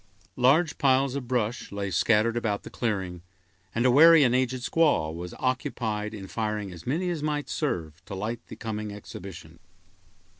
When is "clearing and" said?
2.71-3.85